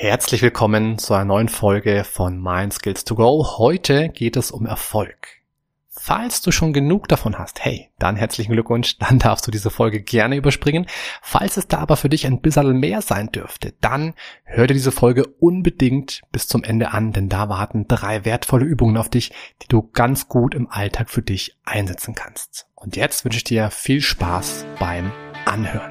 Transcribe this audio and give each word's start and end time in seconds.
Herzlich 0.00 0.42
willkommen 0.42 0.96
zu 0.96 1.12
einer 1.14 1.24
neuen 1.24 1.48
Folge 1.48 2.04
von 2.04 2.40
Mind 2.40 2.72
Skills 2.72 3.02
to 3.02 3.16
Go. 3.16 3.58
Heute 3.58 4.10
geht 4.10 4.36
es 4.36 4.52
um 4.52 4.64
Erfolg. 4.64 5.42
Falls 5.88 6.40
du 6.40 6.52
schon 6.52 6.72
genug 6.72 7.08
davon 7.08 7.36
hast, 7.36 7.64
hey, 7.64 7.90
dann 7.98 8.14
herzlichen 8.14 8.52
Glückwunsch, 8.52 8.96
dann 8.98 9.18
darfst 9.18 9.44
du 9.48 9.50
diese 9.50 9.70
Folge 9.70 10.00
gerne 10.00 10.36
überspringen. 10.36 10.86
Falls 11.20 11.56
es 11.56 11.66
da 11.66 11.78
aber 11.78 11.96
für 11.96 12.08
dich 12.08 12.28
ein 12.28 12.40
bisschen 12.40 12.78
mehr 12.78 13.02
sein 13.02 13.32
dürfte, 13.32 13.74
dann 13.80 14.14
hör 14.44 14.68
dir 14.68 14.74
diese 14.74 14.92
Folge 14.92 15.26
unbedingt 15.26 16.22
bis 16.30 16.46
zum 16.46 16.62
Ende 16.62 16.92
an, 16.92 17.10
denn 17.10 17.28
da 17.28 17.48
warten 17.48 17.88
drei 17.88 18.24
wertvolle 18.24 18.66
Übungen 18.66 18.98
auf 18.98 19.08
dich, 19.08 19.32
die 19.62 19.68
du 19.68 19.82
ganz 19.82 20.28
gut 20.28 20.54
im 20.54 20.70
Alltag 20.70 21.10
für 21.10 21.22
dich 21.22 21.58
einsetzen 21.64 22.14
kannst. 22.14 22.68
Und 22.76 22.94
jetzt 22.94 23.24
wünsche 23.24 23.38
ich 23.38 23.44
dir 23.44 23.72
viel 23.72 24.00
Spaß 24.00 24.64
beim 24.78 25.10
Anhören. 25.44 25.90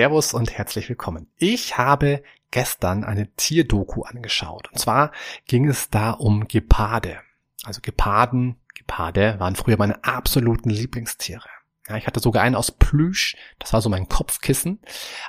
Servus 0.00 0.32
und 0.32 0.56
herzlich 0.56 0.88
willkommen. 0.88 1.26
Ich 1.36 1.76
habe 1.76 2.22
gestern 2.50 3.04
eine 3.04 3.30
Tierdoku 3.34 4.00
angeschaut. 4.04 4.72
Und 4.72 4.78
zwar 4.78 5.12
ging 5.46 5.68
es 5.68 5.90
da 5.90 6.12
um 6.12 6.48
Geparde. 6.48 7.18
Also 7.64 7.82
Geparden, 7.82 8.56
Geparde 8.74 9.38
waren 9.38 9.56
früher 9.56 9.76
meine 9.76 10.02
absoluten 10.02 10.70
Lieblingstiere. 10.70 11.50
Ja, 11.86 11.98
ich 11.98 12.06
hatte 12.06 12.20
sogar 12.20 12.42
einen 12.42 12.54
aus 12.54 12.72
Plüsch. 12.72 13.36
Das 13.58 13.74
war 13.74 13.82
so 13.82 13.90
mein 13.90 14.08
Kopfkissen. 14.08 14.80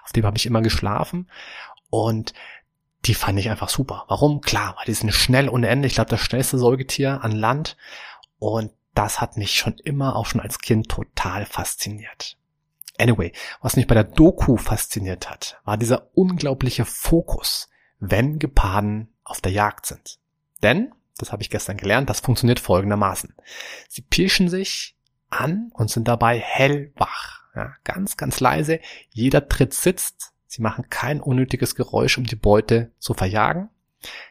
Auf 0.05 0.13
dem 0.13 0.25
habe 0.25 0.37
ich 0.37 0.45
immer 0.45 0.61
geschlafen. 0.61 1.29
Und 1.89 2.33
die 3.03 3.13
fand 3.13 3.39
ich 3.39 3.49
einfach 3.49 3.67
super. 3.67 4.05
Warum? 4.07 4.39
Klar, 4.39 4.75
weil 4.77 4.85
die 4.85 4.93
sind 4.93 5.11
schnell 5.11 5.49
ohne 5.49 5.67
Ende. 5.67 5.87
Ich 5.89 5.95
glaube, 5.95 6.11
das 6.11 6.21
schnellste 6.21 6.57
Säugetier 6.57 7.25
an 7.25 7.33
Land. 7.33 7.75
Und 8.39 8.71
das 8.93 9.19
hat 9.19 9.35
mich 9.35 9.53
schon 9.53 9.77
immer, 9.79 10.15
auch 10.15 10.27
schon 10.27 10.39
als 10.39 10.59
Kind, 10.59 10.87
total 10.87 11.45
fasziniert. 11.45 12.37
Anyway, 12.97 13.31
was 13.61 13.75
mich 13.75 13.87
bei 13.87 13.95
der 13.95 14.03
Doku 14.03 14.57
fasziniert 14.57 15.29
hat, 15.29 15.59
war 15.63 15.77
dieser 15.77 16.09
unglaubliche 16.13 16.85
Fokus, 16.85 17.69
wenn 17.99 18.39
Geparden 18.39 19.13
auf 19.23 19.41
der 19.41 19.51
Jagd 19.51 19.85
sind. 19.85 20.19
Denn, 20.61 20.91
das 21.17 21.31
habe 21.31 21.41
ich 21.41 21.49
gestern 21.49 21.77
gelernt, 21.77 22.09
das 22.09 22.19
funktioniert 22.19 22.59
folgendermaßen. 22.59 23.33
Sie 23.89 24.01
pirschen 24.01 24.49
sich 24.49 24.95
an 25.29 25.71
und 25.73 25.89
sind 25.89 26.07
dabei 26.07 26.39
hellwach. 26.39 27.41
Ja, 27.55 27.73
ganz, 27.83 28.17
ganz 28.17 28.39
leise. 28.39 28.79
Jeder 29.09 29.47
Tritt 29.47 29.73
sitzt. 29.73 30.31
Sie 30.47 30.61
machen 30.61 30.89
kein 30.89 31.21
unnötiges 31.21 31.75
Geräusch, 31.75 32.17
um 32.17 32.25
die 32.25 32.35
Beute 32.35 32.91
zu 32.99 33.13
verjagen. 33.13 33.69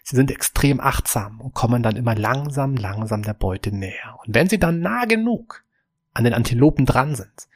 Sie 0.03 0.17
sind 0.17 0.31
extrem 0.31 0.81
achtsam 0.81 1.41
und 1.41 1.55
kommen 1.55 1.83
dann 1.83 1.97
immer 1.97 2.15
langsam, 2.15 2.77
langsam 2.77 3.23
der 3.23 3.35
Beute 3.35 3.75
näher. 3.75 4.19
Und 4.25 4.35
wenn 4.35 4.49
sie 4.49 4.59
dann 4.59 4.81
nah 4.81 5.05
genug 5.05 5.65
an 6.13 6.25
den 6.25 6.35
Antilopen 6.35 6.87
dran 6.87 7.15
sind, 7.15 7.49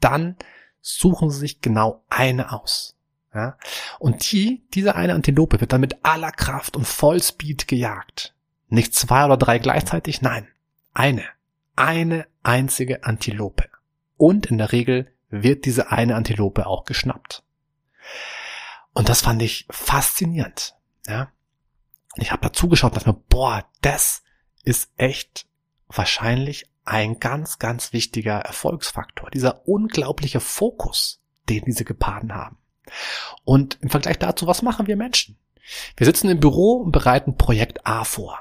dann 0.00 0.36
suchen 0.80 1.30
sie 1.30 1.38
sich 1.38 1.60
genau 1.60 2.04
eine 2.08 2.52
aus. 2.52 2.96
Ja? 3.34 3.58
Und 3.98 4.30
die, 4.32 4.66
diese 4.74 4.94
eine 4.94 5.14
Antilope 5.14 5.60
wird 5.60 5.72
dann 5.72 5.80
mit 5.80 6.04
aller 6.04 6.32
Kraft 6.32 6.76
und 6.76 6.86
Vollspeed 6.86 7.68
gejagt. 7.68 8.34
Nicht 8.68 8.94
zwei 8.94 9.24
oder 9.24 9.36
drei 9.36 9.58
gleichzeitig, 9.58 10.22
nein, 10.22 10.48
eine. 10.92 11.24
Eine 11.76 12.26
einzige 12.42 13.04
Antilope. 13.04 13.68
Und 14.16 14.46
in 14.46 14.58
der 14.58 14.72
Regel 14.72 15.12
wird 15.30 15.64
diese 15.64 15.92
eine 15.92 16.16
Antilope 16.16 16.66
auch 16.66 16.84
geschnappt. 16.84 17.44
Und 18.94 19.08
das 19.08 19.20
fand 19.20 19.42
ich 19.42 19.66
faszinierend. 19.70 20.74
Ja? 21.06 21.30
Ich 22.16 22.32
habe 22.32 22.42
da 22.42 22.52
zugeschaut 22.52 22.92
und 22.92 22.96
dachte 22.96 23.10
mir, 23.10 23.22
boah, 23.28 23.64
das 23.80 24.22
ist 24.64 24.90
echt 24.96 25.46
wahrscheinlich 25.86 26.68
ein 26.88 27.20
ganz, 27.20 27.58
ganz 27.58 27.92
wichtiger 27.92 28.38
Erfolgsfaktor. 28.38 29.30
Dieser 29.30 29.68
unglaubliche 29.68 30.40
Fokus, 30.40 31.20
den 31.48 31.64
diese 31.64 31.84
Geparden 31.84 32.34
haben. 32.34 32.56
Und 33.44 33.78
im 33.82 33.90
Vergleich 33.90 34.18
dazu, 34.18 34.46
was 34.46 34.62
machen 34.62 34.86
wir 34.86 34.96
Menschen? 34.96 35.36
Wir 35.96 36.06
sitzen 36.06 36.30
im 36.30 36.40
Büro 36.40 36.78
und 36.78 36.92
bereiten 36.92 37.36
Projekt 37.36 37.86
A 37.86 38.04
vor. 38.04 38.40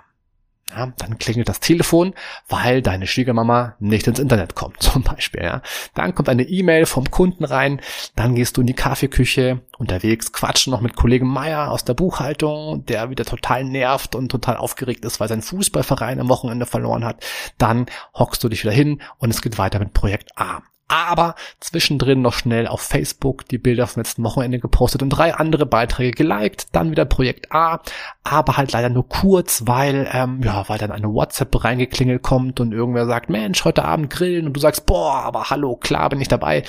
Ja, 0.77 0.93
dann 0.97 1.17
klingelt 1.17 1.49
das 1.49 1.59
Telefon, 1.59 2.13
weil 2.47 2.83
deine 2.83 3.07
Schwiegermama 3.07 3.75
nicht 3.79 4.05
ins 4.05 4.19
Internet 4.19 4.53
kommt, 4.53 4.83
zum 4.83 5.01
Beispiel. 5.01 5.43
Ja. 5.43 5.63
Dann 5.95 6.13
kommt 6.13 6.29
eine 6.29 6.43
E-Mail 6.43 6.85
vom 6.85 7.09
Kunden 7.09 7.45
rein, 7.45 7.81
dann 8.15 8.35
gehst 8.35 8.57
du 8.57 8.61
in 8.61 8.67
die 8.67 8.75
Kaffeeküche, 8.75 9.61
unterwegs 9.79 10.31
quatschen 10.31 10.69
noch 10.69 10.81
mit 10.81 10.95
Kollegen 10.95 11.27
Meier 11.27 11.71
aus 11.71 11.83
der 11.83 11.95
Buchhaltung, 11.95 12.85
der 12.85 13.09
wieder 13.09 13.25
total 13.25 13.63
nervt 13.63 14.13
und 14.13 14.29
total 14.29 14.57
aufgeregt 14.57 15.03
ist, 15.03 15.19
weil 15.19 15.29
sein 15.29 15.41
Fußballverein 15.41 16.19
am 16.19 16.29
Wochenende 16.29 16.67
verloren 16.67 17.03
hat. 17.03 17.25
Dann 17.57 17.87
hockst 18.13 18.43
du 18.43 18.49
dich 18.49 18.63
wieder 18.63 18.73
hin 18.73 19.01
und 19.17 19.31
es 19.31 19.41
geht 19.41 19.57
weiter 19.57 19.79
mit 19.79 19.93
Projekt 19.93 20.37
A 20.37 20.61
aber 20.87 21.35
zwischendrin 21.59 22.21
noch 22.21 22.33
schnell 22.33 22.67
auf 22.67 22.81
Facebook 22.81 23.45
die 23.47 23.57
Bilder 23.57 23.87
vom 23.87 24.01
letzten 24.01 24.23
Wochenende 24.23 24.59
gepostet 24.59 25.01
und 25.03 25.09
drei 25.09 25.33
andere 25.33 25.65
Beiträge 25.65 26.11
geliked, 26.11 26.67
dann 26.73 26.91
wieder 26.91 27.05
Projekt 27.05 27.51
A, 27.51 27.81
aber 28.23 28.57
halt 28.57 28.71
leider 28.71 28.89
nur 28.89 29.07
kurz, 29.07 29.63
weil, 29.65 30.09
ähm, 30.13 30.41
ja, 30.43 30.67
weil 30.69 30.77
dann 30.77 30.91
eine 30.91 31.11
WhatsApp 31.13 31.63
reingeklingelt 31.63 32.23
kommt 32.23 32.59
und 32.59 32.71
irgendwer 32.71 33.05
sagt, 33.05 33.29
Mensch, 33.29 33.65
heute 33.65 33.83
Abend 33.83 34.09
grillen 34.09 34.47
und 34.47 34.53
du 34.53 34.59
sagst, 34.59 34.85
boah, 34.85 35.23
aber 35.23 35.49
hallo, 35.49 35.75
klar 35.75 36.09
bin 36.09 36.21
ich 36.21 36.29
dabei. 36.29 36.63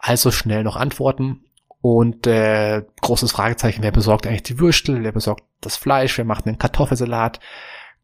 Also 0.00 0.30
schnell 0.30 0.62
noch 0.62 0.76
antworten 0.76 1.44
und 1.80 2.26
äh, 2.26 2.82
großes 3.00 3.32
Fragezeichen, 3.32 3.82
wer 3.82 3.92
besorgt 3.92 4.26
eigentlich 4.26 4.42
die 4.42 4.58
Würstel, 4.58 5.02
wer 5.04 5.12
besorgt 5.12 5.44
das 5.60 5.76
Fleisch, 5.76 6.18
wer 6.18 6.24
macht 6.24 6.46
einen 6.46 6.58
Kartoffelsalat. 6.58 7.40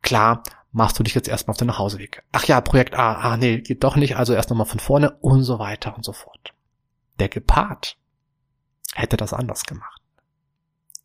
Klar, 0.02 0.42
machst 0.74 0.98
du 0.98 1.04
dich 1.04 1.14
jetzt 1.14 1.28
erstmal 1.28 1.52
auf 1.52 1.58
den 1.58 1.68
Nachhauseweg. 1.68 2.24
Ach 2.32 2.44
ja, 2.44 2.60
Projekt 2.60 2.94
A, 2.94 3.14
ah 3.14 3.36
nee, 3.36 3.60
geht 3.60 3.84
doch 3.84 3.96
nicht, 3.96 4.16
also 4.16 4.34
erst 4.34 4.50
nochmal 4.50 4.66
von 4.66 4.80
vorne 4.80 5.12
und 5.20 5.44
so 5.44 5.58
weiter 5.58 5.96
und 5.96 6.04
so 6.04 6.12
fort. 6.12 6.52
Der 7.20 7.28
Gepard 7.28 7.96
hätte 8.92 9.16
das 9.16 9.32
anders 9.32 9.64
gemacht. 9.64 10.02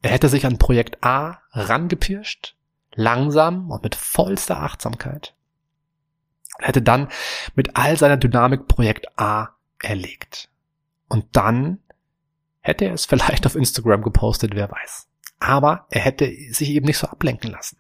Er 0.02 0.12
hätte 0.12 0.28
sich 0.28 0.46
an 0.46 0.58
Projekt 0.58 1.04
A 1.04 1.40
rangepirscht, 1.52 2.56
langsam 2.96 3.70
und 3.70 3.84
mit 3.84 3.94
vollster 3.94 4.60
Achtsamkeit. 4.60 5.36
Und 6.58 6.66
hätte 6.66 6.82
dann 6.82 7.08
mit 7.54 7.76
all 7.76 7.96
seiner 7.96 8.18
Dynamik 8.18 8.68
Projekt 8.68 9.20
A 9.20 9.50
erlegt. 9.82 10.50
Und 11.10 11.28
dann 11.34 11.80
hätte 12.62 12.86
er 12.86 12.94
es 12.94 13.06
vielleicht 13.06 13.46
auf 13.46 13.56
Instagram 13.56 14.02
gepostet, 14.02 14.56
wer 14.56 14.72
weiß. 14.72 15.08
Aber 15.40 15.86
er 15.92 16.02
hätte 16.02 16.26
sich 16.26 16.70
eben 16.70 16.88
nicht 16.88 16.98
so 16.98 17.08
ablenken 17.08 17.52
lassen. 17.52 17.78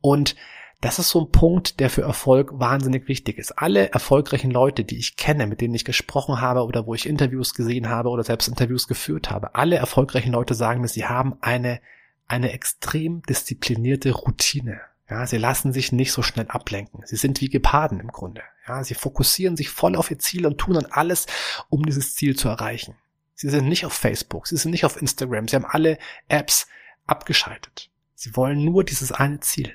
Und 0.00 0.36
das 0.80 0.98
ist 0.98 1.10
so 1.10 1.20
ein 1.20 1.30
Punkt, 1.30 1.78
der 1.78 1.90
für 1.90 2.02
Erfolg 2.02 2.58
wahnsinnig 2.58 3.06
wichtig 3.06 3.36
ist. 3.36 3.58
Alle 3.58 3.90
erfolgreichen 3.90 4.50
Leute, 4.50 4.82
die 4.82 4.98
ich 4.98 5.16
kenne, 5.16 5.46
mit 5.46 5.60
denen 5.60 5.74
ich 5.74 5.84
gesprochen 5.84 6.40
habe 6.40 6.64
oder 6.64 6.86
wo 6.86 6.94
ich 6.94 7.06
Interviews 7.06 7.54
gesehen 7.54 7.90
habe 7.90 8.08
oder 8.08 8.24
selbst 8.24 8.48
Interviews 8.48 8.88
geführt 8.88 9.30
habe, 9.30 9.54
alle 9.54 9.76
erfolgreichen 9.76 10.32
Leute 10.32 10.54
sagen 10.54 10.80
mir, 10.80 10.88
sie 10.88 11.04
haben 11.04 11.36
eine, 11.42 11.80
eine 12.26 12.52
extrem 12.52 13.20
disziplinierte 13.22 14.12
Routine. 14.12 14.80
Ja, 15.10 15.26
sie 15.26 15.38
lassen 15.38 15.72
sich 15.72 15.92
nicht 15.92 16.12
so 16.12 16.22
schnell 16.22 16.46
ablenken. 16.48 17.02
Sie 17.04 17.16
sind 17.16 17.40
wie 17.42 17.50
Geparden 17.50 18.00
im 18.00 18.08
Grunde. 18.08 18.42
Ja, 18.66 18.82
sie 18.82 18.94
fokussieren 18.94 19.56
sich 19.56 19.68
voll 19.68 19.96
auf 19.96 20.10
ihr 20.10 20.20
Ziel 20.20 20.46
und 20.46 20.56
tun 20.58 20.74
dann 20.74 20.86
alles, 20.86 21.26
um 21.68 21.84
dieses 21.84 22.14
Ziel 22.14 22.36
zu 22.36 22.48
erreichen. 22.48 22.94
Sie 23.34 23.50
sind 23.50 23.68
nicht 23.68 23.84
auf 23.84 23.92
Facebook, 23.92 24.46
sie 24.46 24.56
sind 24.56 24.70
nicht 24.70 24.84
auf 24.84 25.00
Instagram, 25.00 25.48
sie 25.48 25.56
haben 25.56 25.66
alle 25.66 25.98
Apps 26.28 26.68
abgeschaltet. 27.06 27.90
Sie 28.14 28.36
wollen 28.36 28.64
nur 28.64 28.84
dieses 28.84 29.12
eine 29.12 29.40
Ziel. 29.40 29.74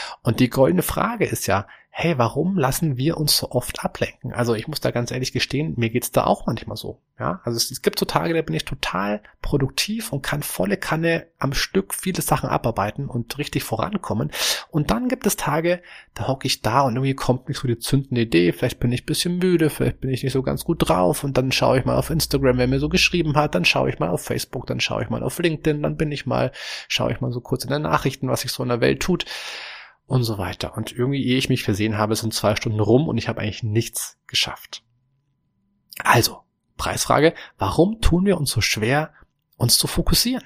Und 0.23 0.39
die 0.39 0.49
goldene 0.49 0.83
Frage 0.83 1.25
ist 1.25 1.47
ja, 1.47 1.67
hey, 1.93 2.17
warum 2.17 2.57
lassen 2.57 2.95
wir 2.95 3.17
uns 3.17 3.37
so 3.37 3.51
oft 3.51 3.83
ablenken? 3.83 4.31
Also 4.31 4.55
ich 4.55 4.67
muss 4.67 4.79
da 4.79 4.91
ganz 4.91 5.11
ehrlich 5.11 5.33
gestehen, 5.33 5.73
mir 5.75 5.89
geht's 5.89 6.11
da 6.11 6.23
auch 6.23 6.47
manchmal 6.47 6.77
so. 6.77 7.01
Ja, 7.19 7.41
also 7.43 7.57
es, 7.57 7.69
es, 7.69 7.81
gibt 7.81 7.99
so 7.99 8.05
Tage, 8.05 8.33
da 8.33 8.41
bin 8.41 8.55
ich 8.55 8.63
total 8.63 9.21
produktiv 9.41 10.13
und 10.13 10.21
kann 10.21 10.41
volle 10.41 10.77
Kanne 10.77 11.27
am 11.37 11.53
Stück 11.53 11.93
viele 11.93 12.21
Sachen 12.21 12.49
abarbeiten 12.49 13.07
und 13.07 13.37
richtig 13.37 13.63
vorankommen. 13.63 14.31
Und 14.69 14.89
dann 14.89 15.09
gibt 15.09 15.27
es 15.27 15.35
Tage, 15.35 15.81
da 16.13 16.29
hocke 16.29 16.47
ich 16.47 16.61
da 16.61 16.81
und 16.81 16.95
irgendwie 16.95 17.13
kommt 17.13 17.49
nicht 17.49 17.59
so 17.59 17.67
die 17.67 17.77
zündende 17.77 18.21
Idee. 18.21 18.53
Vielleicht 18.53 18.79
bin 18.79 18.93
ich 18.93 19.05
bisschen 19.05 19.37
müde, 19.37 19.69
vielleicht 19.69 19.99
bin 19.99 20.11
ich 20.11 20.23
nicht 20.23 20.33
so 20.33 20.43
ganz 20.43 20.63
gut 20.63 20.87
drauf 20.87 21.25
und 21.25 21.37
dann 21.37 21.51
schaue 21.51 21.77
ich 21.77 21.85
mal 21.85 21.97
auf 21.97 22.09
Instagram, 22.09 22.57
wer 22.57 22.67
mir 22.67 22.79
so 22.79 22.89
geschrieben 22.89 23.35
hat, 23.35 23.53
dann 23.53 23.65
schaue 23.65 23.89
ich 23.89 23.99
mal 23.99 24.09
auf 24.09 24.23
Facebook, 24.23 24.65
dann 24.65 24.79
schaue 24.79 25.03
ich 25.03 25.09
mal 25.09 25.23
auf 25.23 25.37
LinkedIn, 25.37 25.83
dann 25.83 25.97
bin 25.97 26.11
ich 26.11 26.25
mal, 26.25 26.53
schaue 26.87 27.11
ich 27.11 27.19
mal 27.19 27.33
so 27.33 27.41
kurz 27.41 27.65
in 27.65 27.69
den 27.69 27.81
Nachrichten, 27.81 28.29
was 28.29 28.41
sich 28.41 28.51
so 28.51 28.63
in 28.63 28.69
der 28.69 28.81
Welt 28.81 29.01
tut 29.01 29.25
und 30.11 30.23
so 30.23 30.37
weiter. 30.37 30.75
Und 30.75 30.91
irgendwie, 30.91 31.25
ehe 31.25 31.37
ich 31.37 31.47
mich 31.47 31.63
versehen 31.63 31.97
habe, 31.97 32.15
sind 32.15 32.33
zwei 32.33 32.55
Stunden 32.57 32.81
rum 32.81 33.07
und 33.07 33.17
ich 33.17 33.29
habe 33.29 33.39
eigentlich 33.39 33.63
nichts 33.63 34.17
geschafft. 34.27 34.83
Also, 36.03 36.41
Preisfrage, 36.75 37.33
warum 37.57 38.01
tun 38.01 38.25
wir 38.25 38.37
uns 38.37 38.51
so 38.51 38.59
schwer, 38.59 39.13
uns 39.55 39.77
zu 39.77 39.87
fokussieren? 39.87 40.43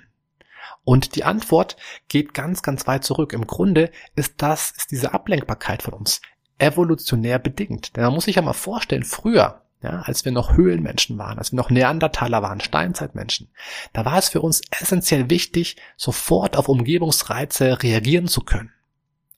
Und 0.84 1.16
die 1.16 1.24
Antwort 1.24 1.78
geht 2.10 2.36
ganz, 2.36 2.62
ganz 2.62 2.86
weit 2.86 3.04
zurück. 3.04 3.34
Im 3.34 3.48
Grunde 3.48 3.90
ist 4.16 4.36
das, 4.38 4.70
ist 4.78 4.92
diese 4.92 5.14
Ablenkbarkeit 5.14 5.82
von 5.82 5.96
uns 5.96 6.22
evolutionär 6.60 7.40
bedingt. 7.40 7.96
Denn 7.96 8.04
man 8.04 8.14
muss 8.14 8.26
sich 8.26 8.36
ja 8.36 8.44
mal 8.44 8.54
vorstellen, 8.54 9.04
früher, 9.04 9.64
ja, 9.82 10.02
als 10.02 10.26
wir 10.26 10.32
noch 10.32 10.56
Höhlenmenschen 10.56 11.18
waren, 11.18 11.40
als 11.40 11.52
wir 11.52 11.58
noch 11.58 11.72
Neandertaler 11.72 12.44
waren, 12.44 12.60
Steinzeitmenschen, 12.60 13.50
da 13.94 14.06
war 14.06 14.20
es 14.20 14.30
für 14.30 14.42
uns 14.42 14.62
essentiell 14.70 15.32
wichtig, 15.32 15.78
sofort 15.98 16.56
auf 16.56 16.70
Umgebungsreize 16.70 17.82
reagieren 17.82 18.28
zu 18.28 18.42
können. 18.42 18.72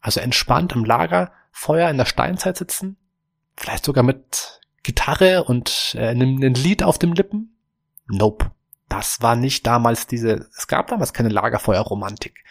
Also 0.08 0.22
entspannt 0.22 0.72
am 0.72 0.86
Lagerfeuer 0.86 1.90
in 1.90 1.98
der 1.98 2.06
Steinzeit 2.06 2.56
sitzen, 2.56 2.96
vielleicht 3.58 3.84
sogar 3.84 4.06
mit 4.06 4.62
Gitarre 4.82 5.44
und 5.44 5.96
äh, 5.96 6.08
einem, 6.08 6.38
einem 6.38 6.54
Lied 6.54 6.82
auf 6.82 6.98
dem 6.98 7.12
Lippen? 7.12 7.58
Nope. 8.08 8.52
Das 8.88 9.22
war 9.22 9.36
nicht 9.36 9.68
damals 9.68 10.08
diese, 10.08 10.48
es 10.56 10.68
gab 10.68 10.88
damals 10.88 11.12
keine 11.12 11.28
Lagerfeuerromantik. 11.28 12.42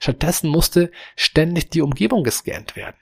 Stattdessen 0.00 0.48
musste 0.48 0.90
ständig 1.14 1.68
die 1.68 1.82
Umgebung 1.82 2.24
gescannt 2.24 2.74
werden. 2.74 2.96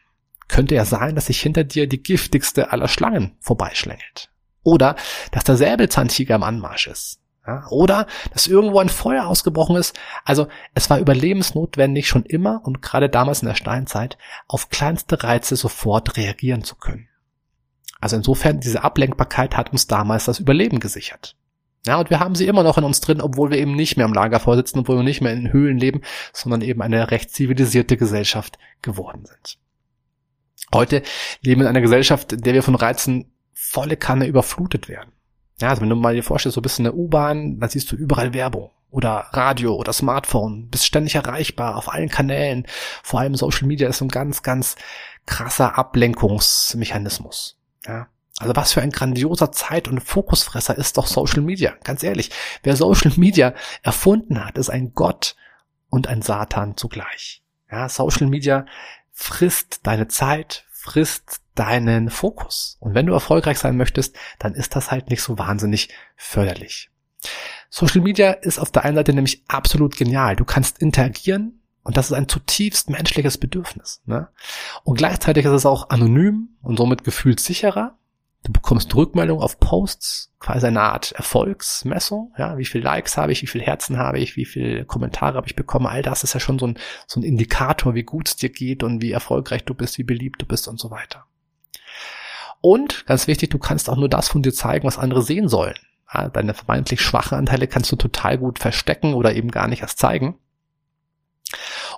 Könnte 0.49 0.75
ja 0.75 0.85
sein, 0.85 1.15
dass 1.15 1.27
sich 1.27 1.41
hinter 1.41 1.63
dir 1.63 1.87
die 1.87 2.03
giftigste 2.03 2.73
aller 2.73 2.89
Schlangen 2.89 3.37
vorbeischlängelt. 3.39 4.33
Oder, 4.65 4.97
dass 5.31 5.45
der 5.45 5.57
Säbelzahntiger 5.57 6.35
im 6.35 6.43
Anmarsch 6.43 6.89
ist. 6.89 7.22
Ja, 7.47 7.67
oder, 7.71 8.07
dass 8.33 8.47
irgendwo 8.47 8.79
ein 8.79 8.89
Feuer 8.89 9.27
ausgebrochen 9.27 9.77
ist. 9.77 9.99
Also, 10.25 10.47
es 10.75 10.89
war 10.91 11.01
überlebensnotwendig, 11.01 12.07
schon 12.07 12.25
immer 12.25 12.61
und 12.65 12.83
gerade 12.83 13.09
damals 13.09 13.43
in 13.43 13.49
der 13.49 13.57
Steinzeit, 13.57 14.17
auf 14.47 14.69
kleinste 14.69 15.25
Reize 15.25 15.57
sofort 15.57 16.17
reagieren 16.17 16.63
zu 16.63 16.77
können. 16.77 17.09
Also 18.01 18.17
insofern, 18.17 18.61
diese 18.61 18.83
Ablenkbarkeit 18.83 19.57
hat 19.57 19.73
uns 19.73 19.87
damals 19.87 20.25
das 20.25 20.41
Überleben 20.41 20.81
gesichert. 20.81 21.37
Ja, 21.87 21.99
und 21.99 22.11
wir 22.11 22.21
haben 22.21 22.35
sie 22.35 22.47
immer 22.47 22.63
noch 22.63 22.79
in 22.79 22.85
uns 22.85 23.01
drin, 23.01 23.21
obwohl 23.21 23.51
wir 23.51 23.59
eben 23.59 23.75
nicht 23.75 23.97
mehr 23.97 24.07
am 24.07 24.13
Lagerfeuer 24.13 24.57
sitzen, 24.57 24.81
obwohl 24.81 24.97
wir 24.97 25.03
nicht 25.03 25.21
mehr 25.21 25.33
in 25.33 25.53
Höhlen 25.53 25.79
leben, 25.79 26.03
sondern 26.33 26.63
eben 26.63 26.83
eine 26.83 27.11
recht 27.11 27.31
zivilisierte 27.31 27.97
Gesellschaft 27.97 28.59
geworden 28.83 29.25
sind. 29.25 29.59
Heute 30.73 31.03
leben 31.43 31.61
wir 31.61 31.67
in 31.67 31.77
einer 31.77 31.81
Gesellschaft, 31.81 32.33
in 32.33 32.41
der 32.41 32.55
wir 32.55 32.63
von 32.63 32.77
Reizen 32.77 33.33
volle 33.53 33.97
Kanne 33.97 34.27
überflutet 34.27 34.89
werden. 34.89 35.13
Ja, 35.61 35.69
also 35.69 35.83
wenn 35.83 35.89
du 35.89 35.97
mal 35.97 36.15
dir 36.15 36.23
vorstellst, 36.23 36.55
so 36.55 36.63
bist 36.63 36.79
in 36.79 36.85
der 36.85 36.95
U-Bahn, 36.95 37.61
dann 37.61 37.71
siehst 37.71 37.91
du 37.93 37.97
überall 37.97 38.35
Werbung 38.35 38.71
oder 38.91 39.29
Radio 39.33 39.75
oder 39.75 39.93
Smartphone, 39.93 40.69
bist 40.69 40.87
ständig 40.87 41.15
erreichbar 41.15 41.77
auf 41.77 41.93
allen 41.93 42.09
Kanälen. 42.09 42.67
Vor 43.03 43.21
allem 43.21 43.35
Social 43.35 43.67
Media 43.67 43.89
ist 43.89 44.01
ein 44.03 44.09
ganz, 44.09 44.43
ganz 44.43 44.77
krasser 45.27 45.79
Ablenkungsmechanismus. 45.79 47.57
Ja, 47.87 48.09
also 48.39 48.57
was 48.57 48.73
für 48.73 48.83
ein 48.83 48.91
grandioser 48.91 49.53
Zeit- 49.53 49.89
und 49.89 50.01
Fokusfresser 50.01 50.77
ist 50.77 50.99
doch 50.99 51.07
Social 51.07 51.43
Media. 51.43 51.75
Ganz 51.85 52.03
ehrlich, 52.03 52.31
wer 52.63 52.77
Social 52.77 53.13
Media 53.17 53.55
erfunden 53.83 54.45
hat, 54.45 54.59
ist 54.59 54.71
ein 54.71 54.95
Gott 54.95 55.37
und 55.89 56.07
ein 56.09 56.23
Satan 56.23 56.77
zugleich. 56.77 57.43
Ja, 57.71 57.89
Social 57.89 58.27
Media 58.27 58.67
frisst 59.13 59.87
deine 59.87 60.09
Zeit, 60.09 60.65
frisst 60.73 61.42
deinen 61.55 62.11
Fokus. 62.11 62.77
Und 62.81 62.95
wenn 62.95 63.07
du 63.07 63.13
erfolgreich 63.13 63.59
sein 63.59 63.77
möchtest, 63.77 64.17
dann 64.39 64.55
ist 64.55 64.77
das 64.77 64.91
halt 64.91 65.11
nicht 65.11 65.23
so 65.23 65.39
wahnsinnig 65.39 65.89
förderlich. 66.17 66.91
Social 67.71 68.03
Media 68.03 68.33
ist 68.33 68.59
auf 68.59 68.71
der 68.71 68.85
einen 68.85 68.97
Seite 68.97 69.13
nämlich 69.13 69.45
absolut 69.49 69.97
genial. 69.97 70.37
Du 70.37 70.45
kannst 70.45 70.79
interagieren 70.79 71.63
und 71.83 71.97
das 71.97 72.07
ist 72.07 72.13
ein 72.13 72.29
zutiefst 72.29 72.91
menschliches 72.91 73.39
Bedürfnis. 73.39 74.03
Ne? 74.05 74.29
Und 74.85 74.99
gleichzeitig 74.99 75.45
ist 75.45 75.53
es 75.53 75.67
auch 75.67 75.91
anonym 75.91 76.51
und 76.63 76.77
somit 76.77 77.05
gefühlt 77.05 77.41
sicherer. 77.41 77.99
Du 78.45 78.53
bekommst 78.53 78.95
Rückmeldung 78.97 79.41
auf 79.41 79.61
Posts, 79.61 80.33
quasi 80.41 80.67
eine 80.67 80.81
Art 80.81 81.13
Erfolgsmessung. 81.13 82.35
Ja, 82.37 82.59
wie 82.59 82.65
viele 82.65 82.83
Likes 82.83 83.17
habe 83.17 83.31
ich, 83.31 83.41
wie 83.43 83.47
viele 83.47 83.65
Herzen 83.65 83.99
habe 83.99 84.19
ich, 84.19 84.37
wie 84.37 84.45
viele 84.45 84.85
Kommentare 84.85 85.37
habe 85.37 85.47
ich 85.47 85.55
bekommen. 85.55 85.87
All 85.87 86.03
das 86.03 86.25
ist 86.25 86.35
ja 86.35 86.41
schon 86.41 86.59
so 86.59 86.67
ein, 86.67 86.79
so 87.07 87.21
ein 87.21 87.23
Indikator, 87.23 87.95
wie 87.95 88.03
gut 88.03 88.29
es 88.29 88.37
dir 88.37 88.51
geht 88.51 88.83
und 88.83 89.01
wie 89.01 89.13
erfolgreich 89.13 89.65
du 89.65 89.75
bist, 89.75 89.97
wie 89.99 90.03
beliebt 90.03 90.43
du 90.43 90.47
bist 90.47 90.67
und 90.67 90.81
so 90.81 90.91
weiter. 90.91 91.25
Und 92.63 93.05
ganz 93.07 93.27
wichtig, 93.27 93.51
du 93.51 93.59
kannst 93.59 93.91
auch 93.91 93.97
nur 93.97 94.09
das 94.09 94.29
von 94.29 94.41
dir 94.41 94.55
zeigen, 94.55 94.87
was 94.87 94.97
andere 94.97 95.21
sehen 95.21 95.49
sollen. 95.49 95.75
Ja, 96.15 96.29
deine 96.29 96.55
vermeintlich 96.55 97.01
schwachen 97.01 97.37
Anteile 97.37 97.67
kannst 97.67 97.93
du 97.93 97.97
total 97.97 98.39
gut 98.39 98.59
verstecken 98.59 99.15
oder 99.15 99.35
eben 99.35 99.51
gar 99.51 99.69
nicht 99.69 99.83
erst 99.83 99.99
zeigen. 99.99 100.39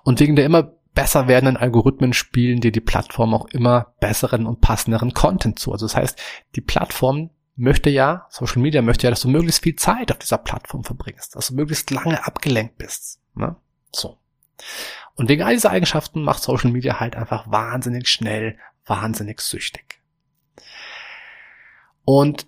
Und 0.02 0.20
wegen 0.20 0.36
der 0.36 0.46
immer 0.46 0.72
besser 0.94 1.28
werdenden 1.28 1.56
Algorithmen 1.56 2.12
spielen 2.12 2.60
dir 2.60 2.72
die 2.72 2.80
Plattform 2.80 3.34
auch 3.34 3.46
immer 3.46 3.94
besseren 4.00 4.46
und 4.46 4.60
passenderen 4.60 5.12
Content 5.12 5.58
zu. 5.58 5.72
Also 5.72 5.86
das 5.86 5.96
heißt, 5.96 6.20
die 6.54 6.60
Plattform 6.60 7.30
möchte 7.56 7.90
ja, 7.90 8.26
Social 8.30 8.62
Media 8.62 8.80
möchte 8.80 9.06
ja, 9.06 9.10
dass 9.10 9.20
du 9.20 9.28
möglichst 9.28 9.62
viel 9.62 9.76
Zeit 9.76 10.10
auf 10.10 10.18
dieser 10.18 10.38
Plattform 10.38 10.82
verbringst, 10.82 11.36
dass 11.36 11.48
du 11.48 11.54
möglichst 11.54 11.90
lange 11.90 12.24
abgelenkt 12.26 12.78
bist. 12.78 13.20
Ne? 13.34 13.56
So. 13.92 14.18
Und 15.14 15.28
wegen 15.28 15.42
all 15.42 15.54
dieser 15.54 15.70
Eigenschaften 15.70 16.22
macht 16.22 16.42
Social 16.42 16.70
Media 16.70 17.00
halt 17.00 17.16
einfach 17.16 17.50
wahnsinnig 17.50 18.08
schnell, 18.08 18.58
wahnsinnig 18.86 19.40
süchtig. 19.40 20.00
Und 22.04 22.46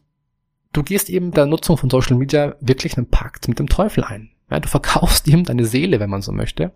du 0.72 0.82
gehst 0.82 1.08
eben 1.08 1.32
der 1.32 1.46
Nutzung 1.46 1.76
von 1.76 1.90
Social 1.90 2.16
Media 2.16 2.56
wirklich 2.60 2.96
einen 2.96 3.08
Pakt 3.08 3.48
mit 3.48 3.58
dem 3.58 3.68
Teufel 3.68 4.04
ein. 4.04 4.30
Ja, 4.50 4.60
du 4.60 4.68
verkaufst 4.68 5.26
ihm 5.26 5.44
deine 5.44 5.64
Seele, 5.64 5.98
wenn 6.00 6.10
man 6.10 6.22
so 6.22 6.32
möchte, 6.32 6.72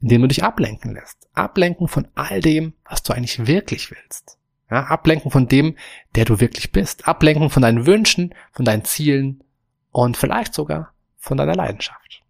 indem 0.00 0.22
du 0.22 0.28
dich 0.28 0.42
ablenken 0.42 0.94
lässt. 0.94 1.28
Ablenken 1.34 1.88
von 1.88 2.08
all 2.14 2.40
dem, 2.40 2.74
was 2.88 3.02
du 3.02 3.12
eigentlich 3.12 3.46
wirklich 3.46 3.90
willst. 3.90 4.38
Ja, 4.70 4.84
ablenken 4.84 5.30
von 5.30 5.46
dem, 5.46 5.76
der 6.14 6.24
du 6.24 6.40
wirklich 6.40 6.72
bist. 6.72 7.06
Ablenken 7.06 7.50
von 7.50 7.62
deinen 7.62 7.86
Wünschen, 7.86 8.34
von 8.52 8.64
deinen 8.64 8.84
Zielen 8.84 9.44
und 9.92 10.16
vielleicht 10.16 10.54
sogar 10.54 10.92
von 11.18 11.36
deiner 11.36 11.54
Leidenschaft. 11.54 12.22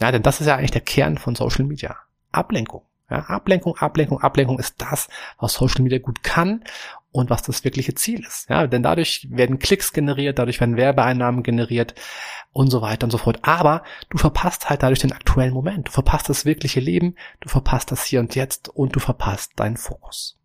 Ja, 0.00 0.12
denn 0.12 0.22
das 0.22 0.40
ist 0.40 0.46
ja 0.46 0.56
eigentlich 0.56 0.70
der 0.70 0.80
Kern 0.80 1.18
von 1.18 1.34
Social 1.34 1.64
Media. 1.64 1.96
Ablenkung. 2.30 2.82
Ja, 3.10 3.18
Ablenkung, 3.26 3.76
Ablenkung, 3.76 4.20
Ablenkung 4.20 4.58
ist 4.58 4.76
das, 4.78 5.08
was 5.38 5.54
Social 5.54 5.82
Media 5.82 5.98
gut 5.98 6.22
kann 6.22 6.64
und 7.14 7.30
was 7.30 7.42
das 7.42 7.62
wirkliche 7.62 7.94
Ziel 7.94 8.24
ist. 8.26 8.50
Ja, 8.50 8.66
denn 8.66 8.82
dadurch 8.82 9.28
werden 9.30 9.60
Klicks 9.60 9.92
generiert, 9.92 10.40
dadurch 10.40 10.58
werden 10.58 10.76
Werbeeinnahmen 10.76 11.44
generiert 11.44 11.94
und 12.52 12.70
so 12.70 12.82
weiter 12.82 13.04
und 13.04 13.12
so 13.12 13.18
fort. 13.18 13.38
Aber 13.42 13.84
du 14.10 14.18
verpasst 14.18 14.68
halt 14.68 14.82
dadurch 14.82 14.98
den 14.98 15.12
aktuellen 15.12 15.54
Moment. 15.54 15.86
Du 15.86 15.92
verpasst 15.92 16.28
das 16.28 16.44
wirkliche 16.44 16.80
Leben, 16.80 17.14
du 17.38 17.48
verpasst 17.48 17.92
das 17.92 18.04
Hier 18.04 18.18
und 18.18 18.34
Jetzt 18.34 18.68
und 18.68 18.96
du 18.96 19.00
verpasst 19.00 19.52
deinen 19.54 19.76
Fokus. 19.76 20.40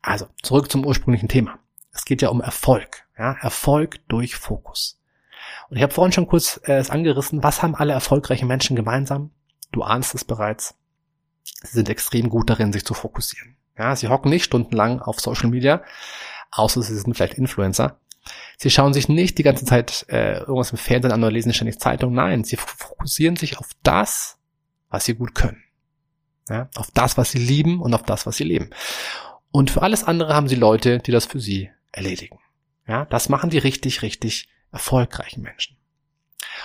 Also, 0.00 0.28
zurück 0.42 0.70
zum 0.70 0.86
ursprünglichen 0.86 1.28
Thema. 1.28 1.58
Es 1.92 2.06
geht 2.06 2.22
ja 2.22 2.30
um 2.30 2.40
Erfolg. 2.40 3.04
Ja, 3.18 3.36
Erfolg 3.42 4.00
durch 4.08 4.34
Fokus. 4.36 4.98
Und 5.68 5.76
ich 5.76 5.82
habe 5.82 5.92
vorhin 5.92 6.12
schon 6.12 6.26
kurz 6.26 6.58
äh, 6.64 6.78
es 6.78 6.88
angerissen, 6.88 7.42
was 7.42 7.62
haben 7.62 7.74
alle 7.74 7.92
erfolgreichen 7.92 8.48
Menschen 8.48 8.76
gemeinsam? 8.76 9.30
Du 9.72 9.82
ahnst 9.82 10.14
es 10.14 10.24
bereits. 10.24 10.74
Sie 11.42 11.74
sind 11.74 11.90
extrem 11.90 12.30
gut 12.30 12.48
darin, 12.48 12.72
sich 12.72 12.86
zu 12.86 12.94
fokussieren. 12.94 13.58
Ja, 13.78 13.96
sie 13.96 14.08
hocken 14.08 14.30
nicht 14.30 14.44
stundenlang 14.44 15.00
auf 15.00 15.20
Social 15.20 15.48
Media, 15.48 15.82
außer 16.50 16.82
sie 16.82 16.96
sind 16.96 17.14
vielleicht 17.14 17.38
Influencer. 17.38 17.98
Sie 18.56 18.70
schauen 18.70 18.94
sich 18.94 19.08
nicht 19.08 19.38
die 19.38 19.42
ganze 19.42 19.64
Zeit 19.64 20.06
äh, 20.08 20.38
irgendwas 20.40 20.70
im 20.70 20.78
Fernsehen 20.78 21.12
an 21.12 21.22
oder 21.22 21.32
lesen 21.32 21.52
ständig 21.52 21.80
Zeitung. 21.80 22.14
Nein, 22.14 22.44
sie 22.44 22.56
fokussieren 22.56 23.36
sich 23.36 23.58
auf 23.58 23.70
das, 23.82 24.38
was 24.88 25.04
sie 25.04 25.14
gut 25.14 25.34
können. 25.34 25.62
Ja, 26.48 26.68
auf 26.76 26.90
das, 26.92 27.16
was 27.16 27.30
sie 27.30 27.38
lieben 27.38 27.80
und 27.80 27.94
auf 27.94 28.02
das, 28.02 28.26
was 28.26 28.36
sie 28.36 28.44
leben. 28.44 28.70
Und 29.50 29.70
für 29.70 29.82
alles 29.82 30.04
andere 30.04 30.34
haben 30.34 30.48
sie 30.48 30.54
Leute, 30.54 30.98
die 30.98 31.12
das 31.12 31.26
für 31.26 31.40
sie 31.40 31.70
erledigen. 31.92 32.38
Ja, 32.86 33.04
das 33.06 33.28
machen 33.28 33.50
die 33.50 33.58
richtig, 33.58 34.02
richtig 34.02 34.48
erfolgreichen 34.70 35.42
Menschen. 35.42 35.76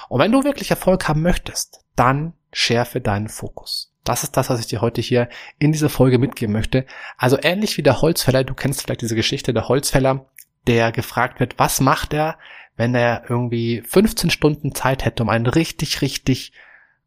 Und 0.10 0.20
wenn 0.20 0.32
du 0.32 0.44
wirklich 0.44 0.72
Erfolg 0.72 1.08
haben 1.08 1.22
möchtest, 1.22 1.82
dann 1.96 2.34
schärfe 2.52 3.02
deinen 3.02 3.30
Fokus. 3.30 3.94
Das 4.04 4.24
ist 4.24 4.38
das, 4.38 4.50
was 4.50 4.60
ich 4.60 4.68
dir 4.68 4.82
heute 4.82 5.02
hier 5.02 5.28
in 5.60 5.72
dieser 5.72 5.90
Folge 5.90 6.18
mitgeben 6.18 6.54
möchte. 6.54 6.86
Also 7.18 7.38
ähnlich 7.42 7.78
wie 7.78 7.84
der 7.84 8.02
Holzfäller, 8.02 8.44
du 8.44 8.54
kennst 8.54 8.82
vielleicht 8.82 9.02
diese 9.02 9.16
Geschichte, 9.16 9.54
der 9.54 9.68
Holzfäller, 9.68 10.30
der 10.66 10.92
gefragt 10.92 11.40
wird, 11.40 11.60
was 11.60 11.82
macht 11.82 12.14
er, 12.14 12.38
wenn 12.78 12.96
er 12.96 13.30
irgendwie 13.30 13.82
15 13.82 14.30
Stunden 14.30 14.74
Zeit 14.74 15.04
hätte, 15.04 15.24
um 15.24 15.30
einen 15.30 15.48
richtig, 15.48 16.02
richtig 16.02 16.54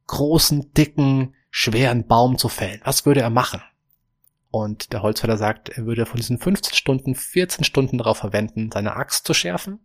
großen, 0.08 0.74
dicken, 0.74 1.34
schweren 1.50 2.06
Baum 2.06 2.36
zu 2.36 2.48
fällen. 2.48 2.80
Was 2.84 3.06
würde 3.06 3.20
er 3.20 3.30
machen? 3.30 3.62
Und 4.50 4.92
der 4.92 5.02
Holzfäller 5.02 5.36
sagt, 5.36 5.68
er 5.68 5.86
würde 5.86 6.06
von 6.06 6.16
diesen 6.16 6.38
15 6.38 6.74
Stunden 6.74 7.14
14 7.14 7.64
Stunden 7.64 7.98
darauf 7.98 8.18
verwenden, 8.18 8.70
seine 8.72 8.96
Axt 8.96 9.26
zu 9.26 9.32
schärfen 9.32 9.78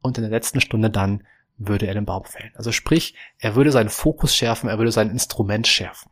und 0.00 0.18
in 0.18 0.22
der 0.22 0.30
letzten 0.30 0.60
Stunde 0.60 0.90
dann 0.90 1.24
würde 1.56 1.86
er 1.86 1.94
den 1.94 2.04
Baum 2.04 2.24
fällen. 2.24 2.52
Also 2.56 2.72
sprich, 2.72 3.14
er 3.38 3.54
würde 3.54 3.72
seinen 3.72 3.90
Fokus 3.90 4.34
schärfen, 4.34 4.68
er 4.68 4.78
würde 4.78 4.92
sein 4.92 5.10
Instrument 5.10 5.66
schärfen. 5.66 6.10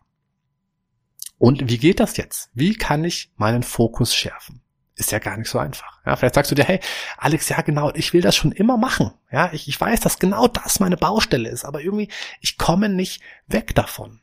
Und 1.39 1.69
wie 1.69 1.79
geht 1.79 1.99
das 1.99 2.17
jetzt? 2.17 2.51
Wie 2.55 2.75
kann 2.75 3.05
ich 3.05 3.33
meinen 3.37 3.63
Fokus 3.63 4.15
schärfen? 4.15 4.63
Ist 4.95 5.11
ja 5.11 5.19
gar 5.19 5.37
nicht 5.37 5.49
so 5.49 5.59
einfach. 5.59 6.01
Ja, 6.07 6.15
vielleicht 6.15 6.35
sagst 6.35 6.51
du 6.51 6.55
dir, 6.55 6.65
hey, 6.65 6.79
Alex, 7.17 7.49
ja 7.49 7.61
genau, 7.63 7.91
ich 7.95 8.13
will 8.13 8.21
das 8.21 8.37
schon 8.37 8.53
immer 8.53 8.77
machen. 8.77 9.13
Ja, 9.31 9.53
ich, 9.53 9.67
ich 9.67 9.81
weiß, 9.81 10.01
dass 10.01 10.19
genau 10.19 10.47
das 10.47 10.81
meine 10.81 10.97
Baustelle 10.97 11.49
ist, 11.49 11.65
aber 11.65 11.81
irgendwie, 11.81 12.09
ich 12.41 12.59
komme 12.59 12.89
nicht 12.89 13.23
weg 13.47 13.75
davon. 13.75 14.21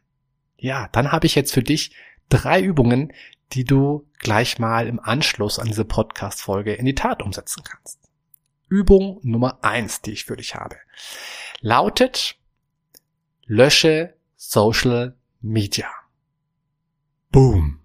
Ja, 0.58 0.88
dann 0.92 1.12
habe 1.12 1.26
ich 1.26 1.36
jetzt 1.36 1.54
für 1.54 1.64
dich 1.64 1.94
drei 2.30 2.62
Übungen, 2.62 3.12
die 3.52 3.64
du 3.64 4.08
gleich 4.20 4.60
mal 4.60 4.88
im 4.88 5.00
Anschluss 5.00 5.60
an 5.60 5.68
diese 5.68 5.86
Podcast-Folge 5.86 6.74
in 6.74 6.86
die 6.86 6.96
Tat 6.96 7.24
umsetzen 7.24 7.64
kannst. 7.64 8.09
Übung 8.70 9.20
Nummer 9.24 9.60
eins, 9.64 10.02
die 10.02 10.12
ich 10.12 10.26
für 10.26 10.38
dich 10.38 10.56
habe, 10.56 10.78
lautet, 11.60 12.36
lösche 13.46 14.16
Social 14.36 15.18
Media. 15.42 15.88
Boom 17.32 17.80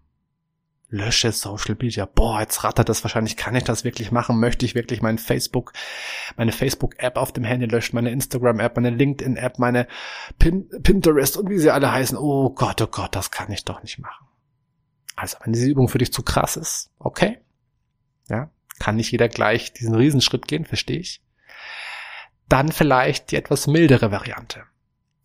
lösche 0.94 1.32
Social 1.32 1.76
Media. 1.80 2.06
Boah, 2.06 2.40
jetzt 2.40 2.62
rattert 2.62 2.88
das 2.88 3.02
wahrscheinlich. 3.02 3.36
Kann 3.36 3.56
ich 3.56 3.64
das 3.64 3.82
wirklich 3.84 4.12
machen? 4.12 4.38
Möchte 4.38 4.64
ich 4.64 4.76
wirklich 4.76 5.02
mein 5.02 5.18
Facebook, 5.18 5.72
meine 6.36 6.52
Facebook-App 6.52 7.16
auf 7.16 7.32
dem 7.32 7.42
Handy 7.42 7.66
löschen, 7.66 7.96
meine 7.96 8.10
Instagram-App, 8.10 8.76
meine 8.76 8.90
LinkedIn-App, 8.90 9.58
meine 9.58 9.88
Pin 10.38 10.68
Pinterest 10.82 11.36
und 11.36 11.50
wie 11.50 11.58
sie 11.58 11.70
alle 11.70 11.90
heißen? 11.90 12.16
Oh 12.16 12.50
Gott, 12.50 12.80
oh 12.80 12.86
Gott, 12.86 13.16
das 13.16 13.32
kann 13.32 13.50
ich 13.50 13.64
doch 13.64 13.82
nicht 13.82 13.98
machen. 13.98 14.28
Also, 15.16 15.36
wenn 15.42 15.52
diese 15.52 15.66
Übung 15.66 15.88
für 15.88 15.98
dich 15.98 16.12
zu 16.12 16.22
krass 16.22 16.56
ist, 16.56 16.90
okay. 16.98 17.38
Ja, 18.28 18.50
kann 18.78 18.97
nicht 18.97 19.12
jeder 19.12 19.28
gleich 19.28 19.73
diesen 19.73 19.95
Riesenschritt 19.95 20.49
gehen, 20.49 20.64
verstehe 20.64 20.99
ich. 20.99 21.23
Dann 22.49 22.73
vielleicht 22.73 23.31
die 23.31 23.37
etwas 23.37 23.66
mildere 23.66 24.11
Variante. 24.11 24.64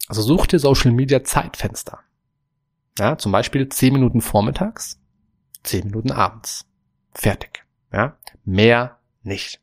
Also 0.08 0.22
such 0.22 0.48
dir 0.48 0.60
Social 0.60 0.92
Media 0.92 1.24
Zeitfenster. 1.24 2.00
Ja, 2.98 3.18
zum 3.18 3.32
Beispiel 3.32 3.70
10 3.70 3.94
Minuten 3.94 4.22
vormittags, 4.22 5.00
zehn 5.64 5.86
Minuten 5.86 6.12
abends. 6.12 6.66
Fertig. 7.14 7.66
Ja, 7.92 8.18
mehr 8.44 9.00
nicht. 9.24 9.62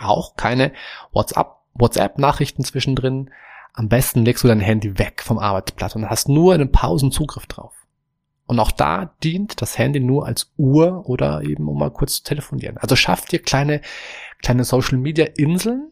Auch 0.00 0.36
keine 0.36 0.72
WhatsApp, 1.12 1.56
WhatsApp-Nachrichten 1.74 2.64
zwischendrin. 2.64 3.30
Am 3.74 3.88
besten 3.88 4.24
legst 4.24 4.44
du 4.44 4.48
dein 4.48 4.60
Handy 4.60 4.98
weg 4.98 5.22
vom 5.22 5.38
Arbeitsplatz 5.38 5.94
und 5.94 6.08
hast 6.08 6.28
nur 6.28 6.54
einen 6.54 6.72
Pausenzugriff 6.72 7.46
drauf. 7.46 7.74
Und 8.52 8.60
auch 8.60 8.70
da 8.70 9.06
dient 9.24 9.62
das 9.62 9.78
Handy 9.78 9.98
nur 9.98 10.26
als 10.26 10.52
Uhr 10.58 11.08
oder 11.08 11.40
eben 11.40 11.68
um 11.68 11.78
mal 11.78 11.90
kurz 11.90 12.16
zu 12.16 12.22
telefonieren. 12.22 12.76
Also 12.76 12.96
schaff 12.96 13.24
dir 13.24 13.40
kleine, 13.40 13.80
kleine 14.42 14.64
Social 14.64 14.98
Media 14.98 15.24
Inseln 15.24 15.90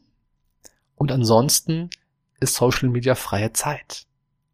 und 0.95 1.11
ansonsten 1.11 1.89
ist 2.39 2.57
Social 2.57 2.91
Media 2.91 3.15
freie 3.15 3.55
Zeit. 3.55 4.07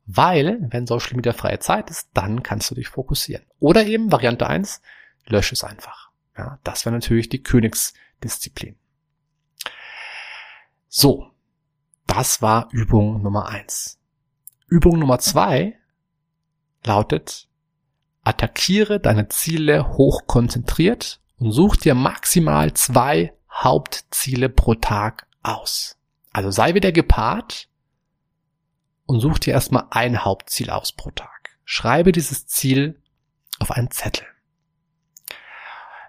Weil, 0.05 0.69
wenn 0.71 0.87
Social 0.87 1.17
Media 1.17 1.33
freie 1.33 1.59
Zeit 1.59 1.91
ist, 1.91 2.09
dann 2.15 2.45
kannst 2.45 2.71
du 2.71 2.77
dich 2.77 2.87
fokussieren. 2.87 3.45
Oder 3.59 3.85
eben 3.87 4.13
Variante 4.13 4.47
eins: 4.47 4.83
lösche 5.25 5.55
es 5.55 5.65
einfach. 5.65 6.13
Ja, 6.39 6.61
das 6.63 6.85
wäre 6.85 6.95
natürlich 6.95 7.29
die 7.29 7.43
Königsdisziplin. 7.43 8.77
So, 10.87 11.33
das 12.07 12.41
war 12.41 12.69
Übung 12.71 13.21
Nummer 13.21 13.49
eins. 13.49 13.99
Übung 14.69 14.97
Nummer 15.01 15.19
zwei 15.19 15.77
lautet, 16.85 17.49
attackiere 18.27 18.99
deine 18.99 19.29
Ziele 19.29 19.97
hochkonzentriert 19.97 21.21
und 21.39 21.53
such 21.53 21.77
dir 21.77 21.95
maximal 21.95 22.75
zwei 22.75 23.33
Hauptziele 23.53 24.49
pro 24.49 24.75
Tag 24.75 25.29
aus. 25.45 25.97
Also 26.33 26.51
sei 26.51 26.75
wieder 26.75 26.91
gepaart 26.91 27.69
und 29.07 29.21
such 29.21 29.39
dir 29.39 29.53
erstmal 29.53 29.87
ein 29.91 30.25
Hauptziel 30.25 30.71
aus 30.71 30.93
pro 30.93 31.13
Tag. 31.13 31.57
Schreibe 31.65 32.11
dieses 32.11 32.49
Ziel 32.49 33.01
auf 33.61 33.71
einen 33.71 33.93
Zettel. 33.93 34.27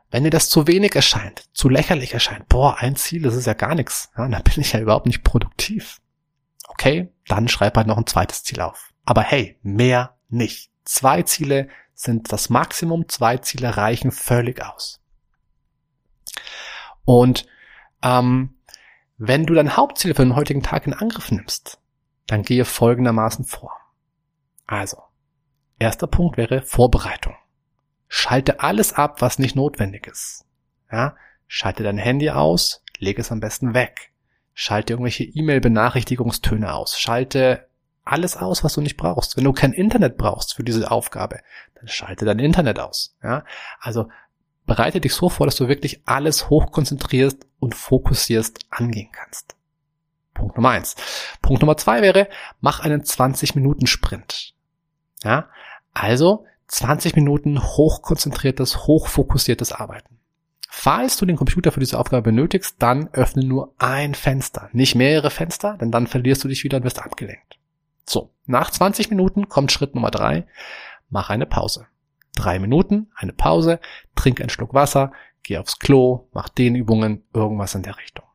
Wenn 0.10 0.24
dir 0.24 0.32
das 0.32 0.50
zu 0.50 0.66
wenig 0.66 0.96
erscheint, 0.96 1.44
zu 1.54 1.70
lächerlich 1.70 2.14
erscheint, 2.14 2.50
boah, 2.50 2.78
ein 2.80 2.96
Ziel, 2.96 3.22
das 3.22 3.36
ist 3.36 3.46
ja 3.46 3.54
gar 3.54 3.76
nichts, 3.76 4.10
ja, 4.18 4.28
dann 4.28 4.44
bin 4.44 4.62
ich 4.62 4.74
ja 4.74 4.80
überhaupt 4.80 5.06
nicht 5.06 5.24
produktiv. 5.24 6.02
Okay, 6.68 7.14
dann 7.28 7.48
schreib 7.48 7.78
halt 7.78 7.88
noch 7.88 7.98
ein 7.98 8.08
zweites 8.08 8.44
Ziel 8.44 8.62
auf. 8.62 8.92
Aber 9.06 9.22
hey, 9.22 9.60
mehr 9.62 10.18
nicht. 10.30 10.72
Zwei 10.84 11.22
Ziele 11.24 11.70
sind 11.98 12.32
das 12.32 12.50
Maximum, 12.50 13.10
zwei 13.10 13.38
Ziele 13.38 13.76
reichen 13.76 14.12
völlig 14.12 14.64
aus. 14.64 15.02
Und 17.04 17.48
ähm, 18.04 18.56
wenn 19.18 19.48
du 19.48 19.56
dein 19.56 19.76
Hauptziel 19.76 20.14
für 20.14 20.22
den 20.22 20.36
heutigen 20.36 20.62
Tag 20.62 20.86
in 20.86 20.94
Angriff 20.94 21.32
nimmst, 21.32 21.80
dann 22.28 22.44
gehe 22.44 22.66
folgendermaßen 22.66 23.46
vor. 23.46 23.72
Also, 24.68 25.02
erster 25.80 26.06
Punkt 26.06 26.38
wäre 26.38 26.62
Vorbereitung. 26.62 27.36
Schalte 28.08 28.60
alles 28.60 28.94
ab, 28.94 29.22
was 29.22 29.40
nicht 29.40 29.56
notwendig 29.56 30.06
ist. 30.06 30.46
Ja, 30.92 31.16
schalte 31.48 31.82
dein 31.82 31.98
Handy 31.98 32.30
aus, 32.30 32.84
leg 33.00 33.18
es 33.18 33.32
am 33.32 33.40
besten 33.40 33.74
weg. 33.74 34.12
Schalte 34.54 34.94
irgendwelche 34.94 35.24
E-Mail-Benachrichtigungstöne 35.24 36.72
aus. 36.74 37.00
Schalte 37.00 37.67
alles 38.12 38.38
aus, 38.38 38.64
was 38.64 38.74
du 38.74 38.82
nicht 38.82 38.98
brauchst. 38.98 39.38
Wenn 39.38 39.44
du 39.44 39.54
kein 39.54 39.74
Internet 39.74 40.18
brauchst 40.18 40.54
für 40.54 40.64
diese 40.64 40.90
Aufgabe, 40.90 41.40
dann 41.76 41.88
schalte 41.88 42.26
dein 42.26 42.40
Internet 42.40 42.80
aus. 42.80 43.16
Ja, 43.24 43.44
also 43.80 44.10
bereite 44.66 45.02
dich 45.02 45.14
so 45.14 45.30
vor, 45.30 45.48
dass 45.48 45.56
du 45.56 45.68
wirklich 45.68 46.02
alles 46.06 46.50
hochkonzentrierst 46.50 47.46
und 47.60 47.76
fokussierst 47.76 48.60
angehen 48.70 49.10
kannst. 49.12 49.56
Punkt 50.34 50.56
Nummer 50.56 50.70
eins. 50.70 50.96
Punkt 51.42 51.62
Nummer 51.62 51.78
zwei 51.78 52.02
wäre, 52.02 52.28
mach 52.62 52.80
einen 52.80 53.02
20-Minuten-Sprint. 53.02 54.54
Ja, 55.24 55.50
also 55.94 56.46
20 56.68 57.16
Minuten 57.16 57.62
hochkonzentriertes, 57.62 58.86
hochfokussiertes 58.86 59.72
Arbeiten. 59.72 60.18
Falls 60.70 61.18
du 61.18 61.26
den 61.26 61.38
Computer 61.38 61.72
für 61.72 61.80
diese 61.80 61.98
Aufgabe 61.98 62.24
benötigst, 62.24 62.76
dann 62.80 63.10
öffne 63.14 63.44
nur 63.44 63.74
ein 63.80 64.14
Fenster, 64.14 64.70
nicht 64.74 64.94
mehrere 64.94 65.32
Fenster, 65.32 65.78
denn 65.80 65.92
dann 65.92 66.06
verlierst 66.06 66.44
du 66.44 66.50
dich 66.50 66.64
wieder 66.64 66.78
und 66.78 66.84
wirst 66.84 67.02
abgelenkt. 67.02 67.58
So, 68.08 68.34
nach 68.46 68.72
20 68.72 69.10
Minuten 69.10 69.50
kommt 69.50 69.72
Schritt 69.72 69.94
Nummer 69.94 70.12
drei. 70.12 70.48
Mach 71.10 71.30
eine 71.30 71.46
Pause. 71.46 71.88
Drei 72.36 72.60
Minuten, 72.60 73.12
eine 73.16 73.34
Pause, 73.34 73.80
trink 74.16 74.40
einen 74.40 74.50
Schluck 74.50 74.74
Wasser, 74.74 75.12
geh 75.44 75.58
aufs 75.58 75.80
Klo, 75.80 76.28
mach 76.34 76.50
Dehnübungen, 76.50 77.24
irgendwas 77.34 77.76
in 77.76 77.84
der 77.84 77.98
Richtung. 77.98 78.26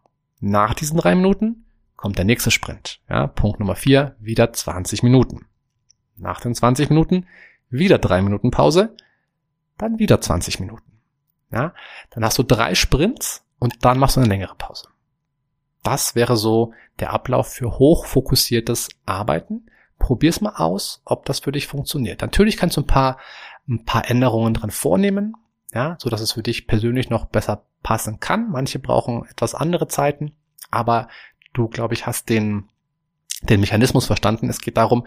Nach 0.40 0.74
diesen 0.74 0.98
drei 0.98 1.14
Minuten 1.14 1.66
kommt 1.96 2.18
der 2.18 2.24
nächste 2.24 2.50
Sprint. 2.50 3.00
Ja, 3.08 3.28
Punkt 3.28 3.60
Nummer 3.60 3.76
vier, 3.76 4.16
wieder 4.18 4.52
20 4.52 5.02
Minuten. 5.02 5.46
Nach 6.16 6.40
den 6.40 6.54
20 6.54 6.90
Minuten 6.90 7.26
wieder 7.70 7.98
drei 7.98 8.20
Minuten 8.22 8.50
Pause, 8.50 8.94
dann 9.78 9.98
wieder 9.98 10.20
20 10.20 10.60
Minuten. 10.60 11.00
Ja, 11.50 11.74
dann 12.10 12.24
hast 12.24 12.38
du 12.38 12.42
drei 12.42 12.74
Sprints 12.74 13.44
und 13.58 13.84
dann 13.84 13.98
machst 13.98 14.16
du 14.16 14.20
eine 14.20 14.28
längere 14.28 14.54
Pause. 14.56 14.88
Das 15.82 16.14
wäre 16.14 16.36
so 16.36 16.72
der 17.00 17.12
Ablauf 17.12 17.48
für 17.48 17.78
hochfokussiertes 17.78 18.88
Arbeiten. 19.06 19.66
Probier's 19.98 20.40
mal 20.40 20.54
aus, 20.56 21.02
ob 21.04 21.24
das 21.26 21.40
für 21.40 21.52
dich 21.52 21.66
funktioniert. 21.66 22.22
Natürlich 22.22 22.56
kannst 22.56 22.76
du 22.76 22.82
ein 22.82 22.86
paar, 22.86 23.18
ein 23.68 23.84
paar 23.84 24.08
Änderungen 24.08 24.54
dran 24.54 24.70
vornehmen, 24.70 25.34
ja, 25.72 25.96
so 25.98 26.10
dass 26.10 26.20
es 26.20 26.32
für 26.32 26.42
dich 26.42 26.66
persönlich 26.66 27.10
noch 27.10 27.26
besser 27.26 27.64
passen 27.82 28.20
kann. 28.20 28.50
Manche 28.50 28.78
brauchen 28.78 29.24
etwas 29.26 29.54
andere 29.54 29.88
Zeiten, 29.88 30.32
aber 30.70 31.08
du, 31.52 31.68
glaube 31.68 31.94
ich, 31.94 32.06
hast 32.06 32.28
den, 32.28 32.68
den 33.42 33.60
Mechanismus 33.60 34.06
verstanden. 34.06 34.48
Es 34.48 34.60
geht 34.60 34.76
darum, 34.76 35.06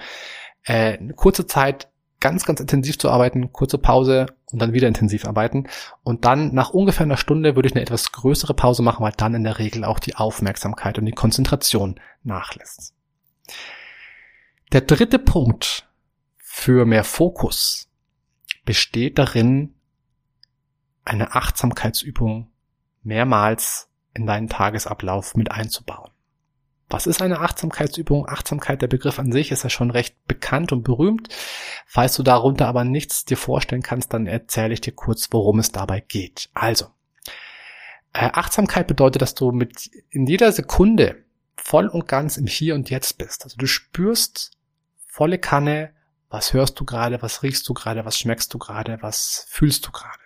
äh, 0.63 0.97
eine 0.97 1.13
kurze 1.13 1.45
Zeit 1.45 1.89
ganz, 2.25 2.43
ganz 2.43 2.59
intensiv 2.59 2.97
zu 2.97 3.11
arbeiten, 3.11 3.53
kurze 3.53 3.77
Pause 3.77 4.25
und 4.51 4.59
dann 4.59 4.73
wieder 4.73 4.87
intensiv 4.87 5.25
arbeiten. 5.25 5.67
Und 6.01 6.25
dann 6.25 6.55
nach 6.55 6.71
ungefähr 6.71 7.03
einer 7.03 7.17
Stunde 7.17 7.55
würde 7.55 7.67
ich 7.67 7.75
eine 7.75 7.83
etwas 7.83 8.11
größere 8.11 8.55
Pause 8.55 8.81
machen, 8.81 9.05
weil 9.05 9.13
dann 9.15 9.35
in 9.35 9.43
der 9.43 9.59
Regel 9.59 9.83
auch 9.83 9.99
die 9.99 10.15
Aufmerksamkeit 10.15 10.97
und 10.97 11.05
die 11.05 11.11
Konzentration 11.11 11.99
nachlässt. 12.23 12.95
Der 14.71 14.81
dritte 14.81 15.19
Punkt 15.19 15.87
für 16.37 16.87
mehr 16.87 17.03
Fokus 17.03 17.89
besteht 18.65 19.19
darin, 19.19 19.75
eine 21.03 21.35
Achtsamkeitsübung 21.35 22.49
mehrmals 23.03 23.87
in 24.15 24.25
deinen 24.25 24.49
Tagesablauf 24.49 25.35
mit 25.35 25.51
einzubauen. 25.51 26.09
Was 26.89 27.07
ist 27.07 27.21
eine 27.21 27.39
Achtsamkeitsübung? 27.39 28.29
Achtsamkeit, 28.29 28.81
der 28.81 28.87
Begriff 28.87 29.17
an 29.17 29.31
sich 29.31 29.51
ist 29.51 29.63
ja 29.63 29.69
schon 29.69 29.89
recht 29.89 30.15
bekannt 30.27 30.71
und 30.71 30.83
berühmt. 30.83 31.29
Falls 31.87 32.15
du 32.15 32.23
darunter 32.23 32.67
aber 32.67 32.83
nichts 32.83 33.25
dir 33.25 33.37
vorstellen 33.37 33.81
kannst, 33.81 34.13
dann 34.13 34.27
erzähle 34.27 34.73
ich 34.73 34.81
dir 34.81 34.93
kurz, 34.93 35.29
worum 35.31 35.59
es 35.59 35.71
dabei 35.71 36.01
geht. 36.01 36.49
Also, 36.53 36.85
äh, 38.13 38.29
Achtsamkeit 38.33 38.87
bedeutet, 38.87 39.21
dass 39.21 39.33
du 39.33 39.51
mit 39.51 39.89
in 40.09 40.27
jeder 40.27 40.51
Sekunde 40.51 41.25
voll 41.57 41.87
und 41.87 42.07
ganz 42.07 42.37
im 42.37 42.45
Hier 42.45 42.75
und 42.75 42.89
Jetzt 42.89 43.17
bist. 43.17 43.43
Also 43.43 43.57
du 43.57 43.65
spürst 43.65 44.51
volle 45.07 45.39
Kanne, 45.39 45.91
was 46.29 46.53
hörst 46.53 46.79
du 46.79 46.85
gerade, 46.85 47.21
was 47.21 47.41
riechst 47.41 47.67
du 47.67 47.73
gerade, 47.73 48.05
was 48.05 48.17
schmeckst 48.17 48.53
du 48.53 48.59
gerade, 48.59 48.97
was 49.01 49.47
fühlst 49.49 49.87
du 49.87 49.91
gerade. 49.91 50.19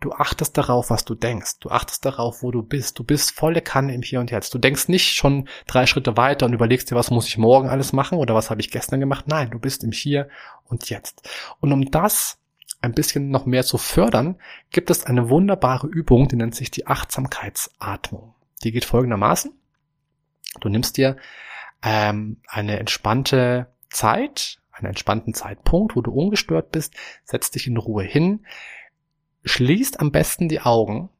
Du 0.00 0.12
achtest 0.12 0.56
darauf, 0.56 0.88
was 0.88 1.04
du 1.04 1.14
denkst. 1.14 1.58
Du 1.60 1.68
achtest 1.68 2.06
darauf, 2.06 2.42
wo 2.42 2.50
du 2.50 2.62
bist. 2.62 2.98
Du 2.98 3.04
bist 3.04 3.32
volle 3.32 3.60
Kanne 3.60 3.94
im 3.94 4.00
Hier 4.00 4.20
und 4.20 4.30
Jetzt. 4.30 4.54
Du 4.54 4.58
denkst 4.58 4.88
nicht 4.88 5.12
schon 5.12 5.46
drei 5.66 5.84
Schritte 5.84 6.16
weiter 6.16 6.46
und 6.46 6.54
überlegst 6.54 6.90
dir, 6.90 6.94
was 6.94 7.10
muss 7.10 7.28
ich 7.28 7.36
morgen 7.36 7.68
alles 7.68 7.92
machen 7.92 8.16
oder 8.16 8.34
was 8.34 8.48
habe 8.48 8.62
ich 8.62 8.70
gestern 8.70 9.00
gemacht. 9.00 9.26
Nein, 9.28 9.50
du 9.50 9.58
bist 9.58 9.84
im 9.84 9.92
Hier 9.92 10.28
und 10.64 10.88
Jetzt. 10.88 11.28
Und 11.60 11.70
um 11.72 11.90
das 11.90 12.38
ein 12.80 12.92
bisschen 12.92 13.28
noch 13.28 13.44
mehr 13.44 13.62
zu 13.62 13.76
fördern, 13.76 14.36
gibt 14.70 14.88
es 14.88 15.04
eine 15.04 15.28
wunderbare 15.28 15.86
Übung, 15.86 16.28
die 16.28 16.36
nennt 16.36 16.54
sich 16.54 16.70
die 16.70 16.86
Achtsamkeitsatmung. 16.86 18.34
Die 18.64 18.72
geht 18.72 18.86
folgendermaßen. 18.86 19.52
Du 20.60 20.70
nimmst 20.70 20.96
dir 20.96 21.16
ähm, 21.82 22.40
eine 22.48 22.78
entspannte 22.78 23.72
Zeit, 23.90 24.58
einen 24.72 24.88
entspannten 24.88 25.34
Zeitpunkt, 25.34 25.94
wo 25.94 26.00
du 26.00 26.10
ungestört 26.10 26.72
bist, 26.72 26.94
setzt 27.24 27.54
dich 27.54 27.66
in 27.66 27.76
Ruhe 27.76 28.02
hin, 28.02 28.46
schließt 29.44 30.00
am 30.00 30.12
besten 30.12 30.48
die 30.48 30.60
Augen 30.60 31.10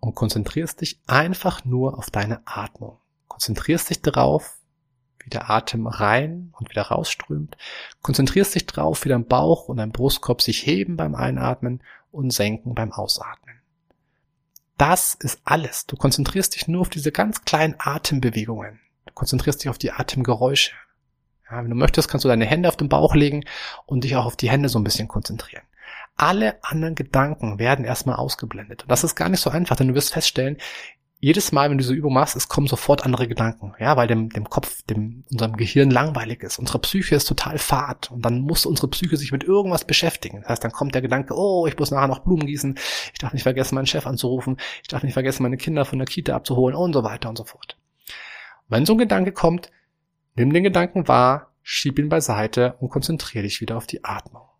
und 0.00 0.14
konzentrierst 0.14 0.80
dich 0.80 1.00
einfach 1.06 1.64
nur 1.64 1.98
auf 1.98 2.10
deine 2.10 2.42
Atmung. 2.46 2.98
Konzentrierst 3.28 3.90
dich 3.90 4.02
darauf, 4.02 4.58
wie 5.22 5.30
der 5.30 5.50
Atem 5.50 5.86
rein 5.86 6.52
und 6.58 6.70
wieder 6.70 6.82
rausströmt. 6.82 7.56
Konzentrierst 8.02 8.54
dich 8.54 8.66
darauf, 8.66 9.04
wie 9.04 9.10
dein 9.10 9.26
Bauch 9.26 9.68
und 9.68 9.76
dein 9.76 9.92
Brustkorb 9.92 10.42
sich 10.42 10.64
heben 10.66 10.96
beim 10.96 11.14
Einatmen 11.14 11.82
und 12.10 12.32
senken 12.32 12.74
beim 12.74 12.92
Ausatmen. 12.92 13.60
Das 14.78 15.14
ist 15.14 15.40
alles. 15.44 15.86
Du 15.86 15.96
konzentrierst 15.96 16.54
dich 16.54 16.66
nur 16.66 16.80
auf 16.80 16.88
diese 16.88 17.12
ganz 17.12 17.44
kleinen 17.44 17.74
Atembewegungen. 17.78 18.80
Du 19.04 19.12
konzentrierst 19.12 19.62
dich 19.62 19.68
auf 19.68 19.78
die 19.78 19.92
Atemgeräusche. 19.92 20.72
Ja, 21.50 21.62
wenn 21.62 21.70
du 21.70 21.76
möchtest, 21.76 22.08
kannst 22.08 22.24
du 22.24 22.28
deine 22.28 22.46
Hände 22.46 22.68
auf 22.68 22.76
den 22.76 22.88
Bauch 22.88 23.14
legen 23.14 23.44
und 23.84 24.04
dich 24.04 24.16
auch 24.16 24.24
auf 24.24 24.36
die 24.36 24.50
Hände 24.50 24.68
so 24.68 24.78
ein 24.78 24.84
bisschen 24.84 25.08
konzentrieren. 25.08 25.64
Alle 26.20 26.62
anderen 26.62 26.94
Gedanken 26.94 27.58
werden 27.58 27.86
erstmal 27.86 28.16
ausgeblendet. 28.16 28.82
Und 28.82 28.90
das 28.90 29.04
ist 29.04 29.14
gar 29.14 29.30
nicht 29.30 29.40
so 29.40 29.48
einfach, 29.48 29.76
denn 29.76 29.88
du 29.88 29.94
wirst 29.94 30.12
feststellen, 30.12 30.58
jedes 31.18 31.50
Mal, 31.50 31.70
wenn 31.70 31.78
du 31.78 31.82
diese 31.82 31.94
Übung 31.94 32.12
machst, 32.12 32.36
es 32.36 32.48
kommen 32.48 32.66
sofort 32.66 33.06
andere 33.06 33.26
Gedanken, 33.26 33.72
ja, 33.78 33.96
weil 33.96 34.06
dem, 34.06 34.28
dem 34.28 34.50
Kopf, 34.50 34.82
dem, 34.82 35.24
unserem 35.30 35.56
Gehirn 35.56 35.90
langweilig 35.90 36.42
ist. 36.42 36.58
Unsere 36.58 36.78
Psyche 36.78 37.14
ist 37.14 37.24
total 37.24 37.56
fad 37.56 38.10
und 38.10 38.22
dann 38.22 38.40
muss 38.40 38.66
unsere 38.66 38.88
Psyche 38.88 39.16
sich 39.16 39.32
mit 39.32 39.44
irgendwas 39.44 39.86
beschäftigen. 39.86 40.42
Das 40.42 40.50
heißt, 40.50 40.64
dann 40.64 40.72
kommt 40.72 40.94
der 40.94 41.00
Gedanke, 41.00 41.34
oh, 41.34 41.66
ich 41.66 41.78
muss 41.78 41.90
nachher 41.90 42.08
noch 42.08 42.18
Blumen 42.18 42.46
gießen, 42.46 42.78
ich 43.14 43.18
darf 43.18 43.32
nicht 43.32 43.44
vergessen, 43.44 43.76
meinen 43.76 43.86
Chef 43.86 44.06
anzurufen, 44.06 44.58
ich 44.82 44.88
darf 44.88 45.02
nicht 45.02 45.14
vergessen, 45.14 45.42
meine 45.42 45.56
Kinder 45.56 45.86
von 45.86 45.98
der 45.98 46.06
Kita 46.06 46.36
abzuholen 46.36 46.76
und 46.76 46.92
so 46.92 47.02
weiter 47.02 47.30
und 47.30 47.38
so 47.38 47.44
fort. 47.44 47.78
wenn 48.68 48.84
so 48.84 48.92
ein 48.92 48.98
Gedanke 48.98 49.32
kommt, 49.32 49.70
nimm 50.36 50.52
den 50.52 50.64
Gedanken 50.64 51.08
wahr, 51.08 51.54
schieb 51.62 51.98
ihn 51.98 52.10
beiseite 52.10 52.74
und 52.80 52.90
konzentriere 52.90 53.44
dich 53.44 53.62
wieder 53.62 53.78
auf 53.78 53.86
die 53.86 54.04
Atmung. 54.04 54.50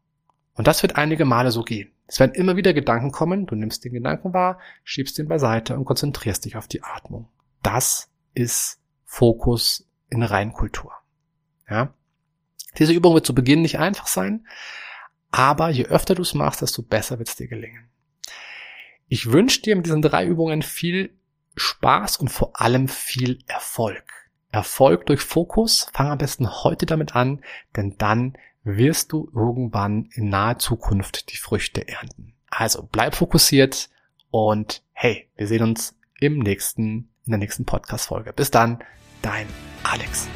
Und 0.54 0.66
das 0.66 0.82
wird 0.82 0.96
einige 0.96 1.24
Male 1.24 1.50
so 1.50 1.62
gehen. 1.62 1.90
Es 2.06 2.18
werden 2.18 2.34
immer 2.34 2.56
wieder 2.56 2.74
Gedanken 2.74 3.12
kommen, 3.12 3.46
du 3.46 3.54
nimmst 3.54 3.84
den 3.84 3.92
Gedanken 3.92 4.34
wahr, 4.34 4.58
schiebst 4.82 5.18
ihn 5.18 5.28
beiseite 5.28 5.76
und 5.76 5.84
konzentrierst 5.84 6.44
dich 6.44 6.56
auf 6.56 6.66
die 6.66 6.82
Atmung. 6.82 7.28
Das 7.62 8.10
ist 8.34 8.80
Fokus 9.04 9.88
in 10.08 10.22
Reinkultur. 10.22 10.92
Ja? 11.68 11.94
Diese 12.78 12.92
Übung 12.92 13.14
wird 13.14 13.26
zu 13.26 13.34
Beginn 13.34 13.62
nicht 13.62 13.78
einfach 13.78 14.06
sein, 14.06 14.46
aber 15.30 15.70
je 15.70 15.86
öfter 15.86 16.14
du 16.14 16.22
es 16.22 16.34
machst, 16.34 16.62
desto 16.62 16.82
besser 16.82 17.18
wird 17.18 17.28
es 17.28 17.36
dir 17.36 17.48
gelingen. 17.48 17.88
Ich 19.06 19.30
wünsche 19.30 19.62
dir 19.62 19.76
mit 19.76 19.86
diesen 19.86 20.02
drei 20.02 20.24
Übungen 20.24 20.62
viel 20.62 21.16
Spaß 21.56 22.16
und 22.16 22.28
vor 22.28 22.60
allem 22.60 22.88
viel 22.88 23.38
Erfolg. 23.46 24.04
Erfolg 24.52 25.06
durch 25.06 25.20
Fokus. 25.20 25.88
Fang 25.92 26.08
am 26.08 26.18
besten 26.18 26.48
heute 26.64 26.86
damit 26.86 27.14
an, 27.14 27.42
denn 27.76 27.96
dann 27.98 28.36
wirst 28.62 29.12
du 29.12 29.30
irgendwann 29.34 30.08
in 30.12 30.28
naher 30.28 30.58
Zukunft 30.58 31.32
die 31.32 31.36
Früchte 31.36 31.86
ernten. 31.88 32.34
Also 32.48 32.88
bleib 32.90 33.14
fokussiert 33.14 33.88
und 34.30 34.82
hey, 34.92 35.28
wir 35.36 35.46
sehen 35.46 35.62
uns 35.62 35.96
im 36.18 36.38
nächsten, 36.38 37.10
in 37.24 37.30
der 37.30 37.38
nächsten 37.38 37.64
Podcast-Folge. 37.64 38.32
Bis 38.32 38.50
dann, 38.50 38.82
dein 39.22 39.46
Alex. 39.82 40.28